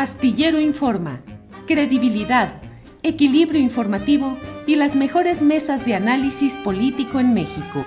[0.00, 1.20] Astillero Informa,
[1.66, 2.62] credibilidad,
[3.02, 7.84] equilibrio informativo y las mejores mesas de análisis político en México.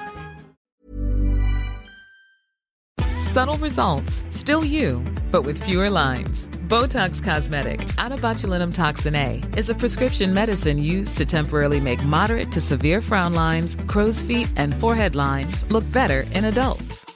[3.19, 6.47] Subtle results, still you, but with fewer lines.
[6.67, 12.51] Botox Cosmetic, out botulinum toxin A, is a prescription medicine used to temporarily make moderate
[12.51, 17.12] to severe frown lines, crow's feet, and forehead lines look better in adults.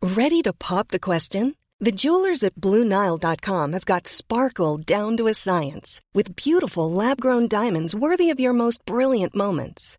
[0.03, 1.55] Ready to pop the question?
[1.79, 7.95] The jewelers at BlueNile.com have got sparkle down to a science with beautiful lab-grown diamonds
[7.95, 9.99] worthy of your most brilliant moments.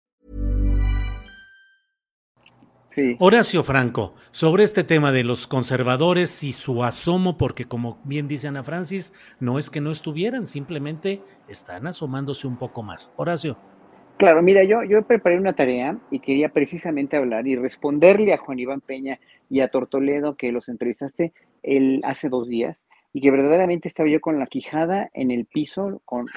[2.91, 3.15] Sí.
[3.19, 8.49] Horacio Franco, sobre este tema de los conservadores y su asomo, porque como bien dice
[8.49, 13.13] Ana Francis, no es que no estuvieran, simplemente están asomándose un poco más.
[13.15, 13.57] Horacio.
[14.17, 18.59] Claro, mira, yo, yo preparé una tarea y quería precisamente hablar y responderle a Juan
[18.59, 21.33] Iván Peña y a Tortoledo, que los entrevistaste
[21.63, 22.77] el, hace dos días,
[23.13, 26.27] y que verdaderamente estaba yo con la quijada en el piso, con,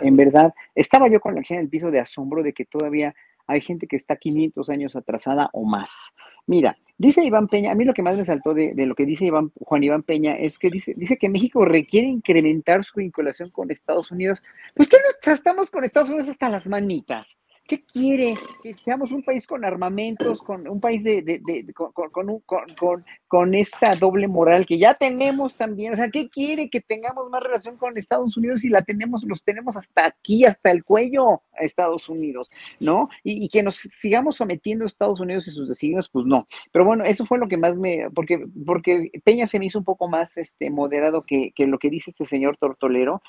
[0.00, 3.14] en verdad, estaba yo con la quijada en el piso de asombro de que todavía
[3.48, 6.14] hay gente que está 500 años atrasada o más.
[6.46, 9.24] Mira, dice Iván Peña, a mí lo que más me saltó de, lo que dice
[9.24, 13.70] Iván, Juan Iván Peña es que dice, dice que México requiere incrementar su vinculación con
[13.70, 14.42] Estados Unidos.
[14.74, 17.38] Pues que no estamos con Estados Unidos hasta las manitas.
[17.68, 18.34] ¿Qué quiere?
[18.62, 21.42] Que seamos un país con armamentos, con un país de,
[21.74, 25.92] con, con, con, esta doble moral que ya tenemos también.
[25.92, 26.70] O sea, ¿qué quiere?
[26.70, 30.70] Que tengamos más relación con Estados Unidos y la tenemos, los tenemos hasta aquí, hasta
[30.70, 33.10] el cuello a Estados Unidos, ¿no?
[33.22, 36.48] Y, que nos sigamos sometiendo a Estados Unidos y sus designios, pues no.
[36.72, 39.84] Pero bueno, eso fue lo que más me, porque, porque Peña se me hizo un
[39.84, 43.20] poco más este, moderado que, lo que dice este señor Tortolero.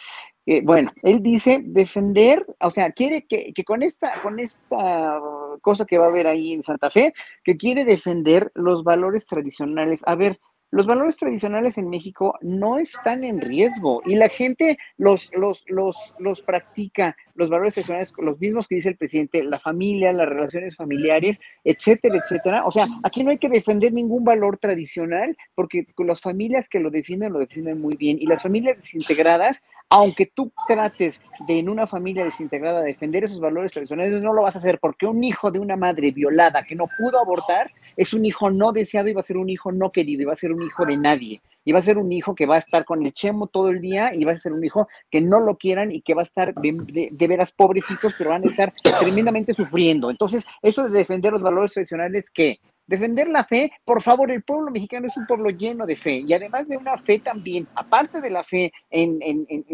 [0.46, 5.20] Eh, bueno, él dice defender, o sea, quiere que con esta con esta
[5.62, 7.14] cosa que va a haber ahí en Santa Fe,
[7.44, 10.02] que quiere defender los valores tradicionales.
[10.06, 10.40] A ver,
[10.72, 15.96] los valores tradicionales en México no están en riesgo y la gente los, los, los,
[16.20, 20.76] los practica, los valores tradicionales, los mismos que dice el presidente, la familia, las relaciones
[20.76, 22.66] familiares, etcétera, etcétera.
[22.66, 26.92] O sea, aquí no hay que defender ningún valor tradicional porque las familias que lo
[26.92, 28.18] defienden, lo defienden muy bien.
[28.20, 33.72] Y las familias desintegradas, aunque tú trates de en una familia desintegrada defender esos valores
[33.72, 36.88] tradicionales, no lo vas a hacer porque un hijo de una madre violada que no
[36.98, 40.22] pudo abortar es un hijo no deseado y va a ser un hijo no querido
[40.22, 41.42] y va a ser un hijo de nadie.
[41.66, 43.82] Y va a ser un hijo que va a estar con el chemo todo el
[43.82, 46.24] día y va a ser un hijo que no lo quieran y que va a
[46.24, 48.72] estar de, de veras pobrecitos, pero van a estar
[49.02, 50.10] tremendamente sufriendo.
[50.10, 52.62] Entonces, eso de defender los valores tradicionales, ¿qué?
[52.90, 56.34] Defender la fe, por favor, el pueblo mexicano es un pueblo lleno de fe y
[56.34, 59.20] además de una fe también, aparte de la fe en,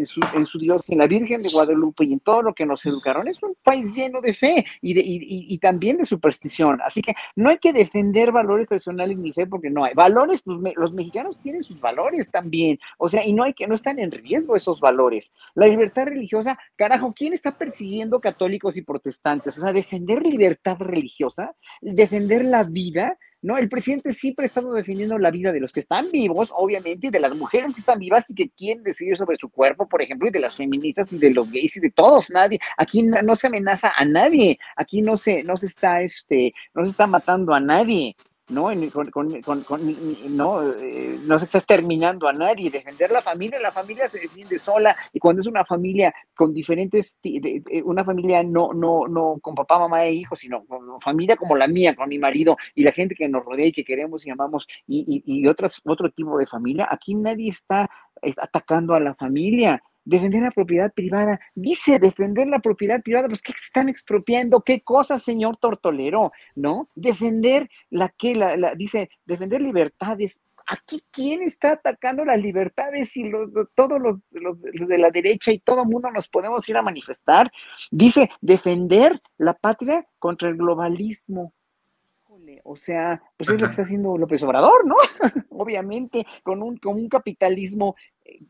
[0.04, 2.84] su, en su, Dios, en la Virgen de Guadalupe y en todo lo que nos
[2.84, 6.80] educaron, es un país lleno de fe y, también de superstición.
[6.84, 9.94] Así que no hay que defender valores tradicionales ni fe porque no hay.
[9.94, 13.74] Valores, pues los mexicanos tienen sus valores también, o sea, y no hay que, no
[13.74, 15.32] están en riesgo esos valores.
[15.54, 19.56] La libertad religiosa, carajo, ¿quién está persiguiendo católicos y protestantes?
[19.56, 23.05] O sea, defender libertad religiosa, defender la vida
[23.46, 23.56] ¿no?
[23.56, 27.20] El presidente siempre ha estado defendiendo la vida de los que están vivos, obviamente, de
[27.20, 30.32] las mujeres que están vivas y que quieren decidir sobre su cuerpo, por ejemplo, y
[30.32, 32.58] de las feministas y de los gays y de todos, nadie.
[32.76, 36.90] Aquí no, se amenaza a nadie, aquí no se, no se está, este, no se
[36.90, 38.16] está matando a nadie.
[38.48, 38.70] ¿No?
[38.92, 39.80] Con, con, con,
[40.30, 42.70] no, eh, no se está terminando a nadie.
[42.70, 47.18] Defender la familia, la familia se defiende sola y cuando es una familia con diferentes,
[47.84, 51.66] una familia no, no, no con papá, mamá e hijos, sino con familia como la
[51.66, 54.66] mía, con mi marido y la gente que nos rodea y que queremos y amamos
[54.86, 57.88] y, y, y otras, otro tipo de familia, aquí nadie está
[58.38, 61.38] atacando a la familia defender la propiedad privada.
[61.54, 64.62] Dice defender la propiedad privada, pues ¿qué están expropiando?
[64.62, 66.32] ¿Qué cosas, señor Tortolero?
[66.54, 66.88] ¿No?
[66.94, 70.40] Defender la que, la, dice, defender libertades.
[70.68, 75.58] Aquí, ¿quién está atacando las libertades y los, todos los, los, de la derecha y
[75.58, 77.52] todo el mundo nos podemos ir a manifestar?
[77.90, 81.52] Dice, defender la patria contra el globalismo.
[82.64, 84.96] O sea, pues es lo que está haciendo López Obrador, ¿no?
[85.50, 87.96] Obviamente, con un, con un capitalismo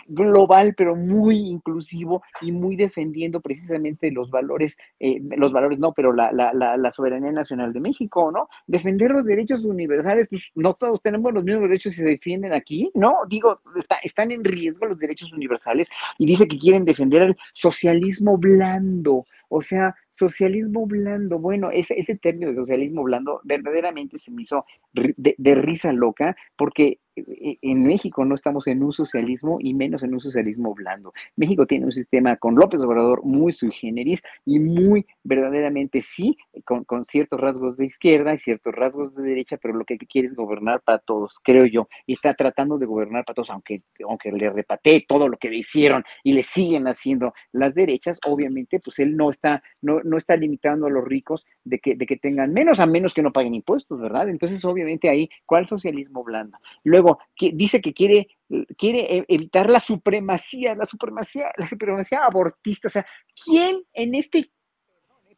[0.06, 6.12] global, pero muy inclusivo y muy defendiendo precisamente los valores, eh, los valores no, pero
[6.12, 8.49] la, la, la, soberanía nacional de México, ¿no?
[8.67, 12.90] Defender los derechos universales, pues no todos tenemos los mismos derechos y se defienden aquí,
[12.94, 13.17] ¿no?
[13.28, 13.61] Digo,
[14.02, 15.88] están en riesgo los derechos universales
[16.19, 22.17] y dice que quieren defender el socialismo blando, o sea, socialismo blando, bueno, ese, ese
[22.17, 28.34] término de socialismo blando verdaderamente se me hizo de risa loca porque en México no
[28.34, 31.12] estamos en un socialismo y menos en un socialismo blando.
[31.36, 37.04] México tiene un sistema con López Obrador muy sui generis y muy verdaderamente sí, con,
[37.04, 40.82] ciertos rasgos de izquierda y ciertos rasgos de derecha, pero lo que quiere es gobernar
[40.82, 41.88] para todos, creo yo.
[42.06, 45.58] Y está tratando de gobernar para todos, aunque, aunque le repatee todo lo que le
[45.58, 50.36] hicieron y le siguen haciendo las derechas, obviamente, pues él no está, no, no está
[50.36, 53.54] limitando a los ricos de que, de que tengan menos, a menos que no paguen
[53.54, 54.28] impuestos, ¿verdad?
[54.28, 56.58] Entonces, obviamente ahí, ¿cuál socialismo blando?
[56.84, 57.06] Luego,
[57.38, 58.29] dice que quiere,
[58.76, 62.88] quiere e, evitar la supremacía, la supremacía, la supremacía abortista.
[62.88, 63.06] O sea,
[63.44, 64.50] ¿quién en este,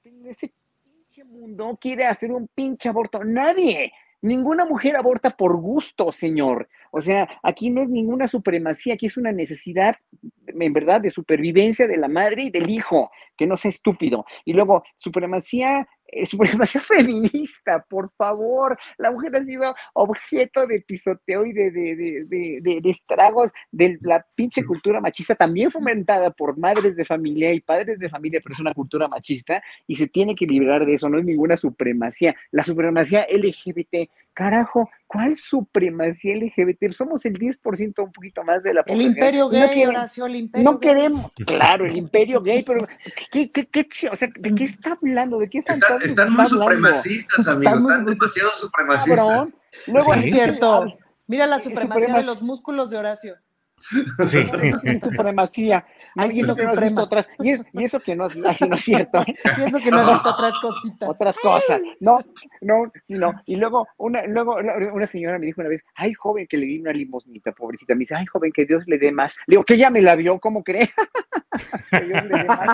[0.05, 0.53] en este
[0.85, 3.25] pinche mundo quiere hacer un pinche aborto?
[3.25, 3.93] Nadie.
[4.21, 6.69] Ninguna mujer aborta por gusto, señor.
[6.91, 9.95] O sea, aquí no es ninguna supremacía, aquí es una necesidad,
[10.47, 14.25] en verdad, de supervivencia de la madre y del hijo, que no sea estúpido.
[14.45, 15.87] Y luego, supremacía
[16.25, 18.79] supremacía feminista, por favor.
[18.97, 25.01] La mujer ha sido objeto de pisoteo y de, de, estragos de la pinche cultura
[25.01, 29.09] machista, también fomentada por madres de familia y padres de familia, pero es una cultura
[29.09, 32.35] machista y se tiene que liberar de eso, no es ninguna supremacía.
[32.51, 36.93] La supremacía LGBT Carajo, ¿cuál supremacía LGBT?
[36.93, 39.11] Somos el 10% un poquito más de la población.
[39.11, 42.87] El imperio gay, no Horacio, el imperio No queremos, claro, el imperio gay, pero
[43.33, 45.41] ¿qué, qué, qué, o sea, ¿de qué está hablando?
[45.41, 49.53] ¿De qué están Está, Están muy supremacistas, amigos, están, demasiado supremacistas.
[49.89, 50.87] Luego, es cierto.
[51.27, 53.35] Mira la supremacía de los músculos de Horacio.
[54.27, 54.43] Sí.
[55.03, 55.85] supremacía.
[56.17, 59.21] y, eso y, eso, que no, así no es cierto.
[59.21, 59.35] ¿eh?
[59.59, 61.09] Y eso que no es otras cositas.
[61.09, 61.81] Otras cosas.
[62.01, 62.19] No,
[62.61, 63.33] no, sino.
[63.47, 64.57] Y luego una, luego
[64.93, 67.95] una señora me dijo una vez, ay, joven, que le di una limosnita, pobrecita.
[67.95, 69.37] Me dice, ay, joven, que Dios le dé más.
[69.47, 70.89] Le digo, que ya me la vio, ¿cómo cree?
[71.91, 72.69] que Dios le dé más.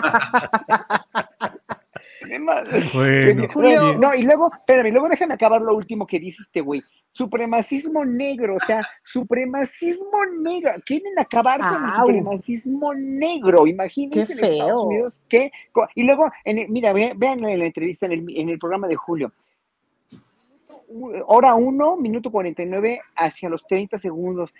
[3.53, 6.81] Bueno, no, y luego, espérame, luego déjame acabar lo último que dice este güey.
[7.13, 10.71] Supremacismo negro, o sea, supremacismo negro.
[10.85, 13.65] Quieren acabar con el supremacismo negro.
[13.65, 14.81] Imagínense Qué feo.
[14.83, 15.51] Unidos que.
[15.95, 19.31] Y luego, en mira, vean en la entrevista en el, en el programa de Julio.
[21.27, 24.53] Hora 1, minuto 49, hacia los 30 segundos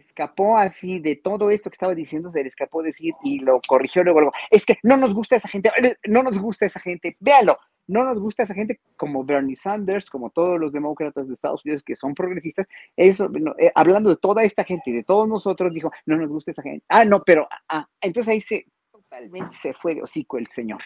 [0.00, 4.02] escapó así de todo esto que estaba diciendo, se le escapó decir y lo corrigió
[4.02, 5.70] luego, es que no nos gusta esa gente,
[6.06, 10.30] no nos gusta esa gente, véalo, no nos gusta esa gente como Bernie Sanders, como
[10.30, 12.66] todos los demócratas de Estados Unidos que son progresistas,
[12.96, 16.52] eso, eh, hablando de toda esta gente y de todos nosotros, dijo, no nos gusta
[16.52, 16.84] esa gente.
[16.88, 20.80] Ah, no, pero, ah, entonces ahí se, totalmente se fue de hocico el señor.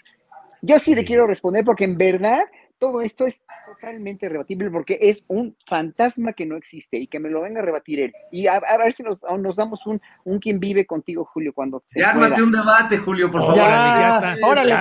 [0.63, 2.41] Yo sí le quiero responder porque en verdad
[2.79, 7.31] todo esto es totalmente rebatible porque es un fantasma que no existe y que me
[7.31, 8.13] lo venga a rebatir él.
[8.31, 9.21] Y a, ver si nos,
[9.57, 13.41] damos un, un quien vive contigo, Julio, cuando se Ya ármate un debate, Julio, por
[13.41, 13.57] favor.
[13.57, 14.47] Ya, está.
[14.47, 14.75] Órale,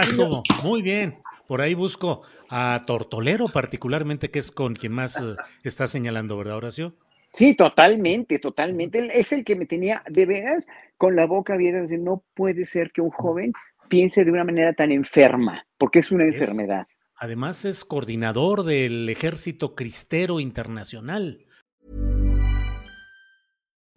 [0.63, 1.17] Muy bien.
[1.47, 6.57] Por ahí busco a Tortolero particularmente, que es con quien más eh, está señalando, ¿verdad,
[6.57, 6.95] Horacio?
[7.33, 9.19] Sí, totalmente, totalmente.
[9.19, 12.91] es el que me tenía de veras con la boca abierta, decir, no puede ser
[12.91, 13.53] que un joven
[13.89, 16.87] piense de una manera tan enferma, porque es una enfermedad.
[17.23, 21.45] Además es coordinador del Ejército Cristero Internacional.